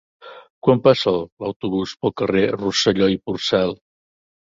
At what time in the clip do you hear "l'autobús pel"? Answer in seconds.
1.15-2.13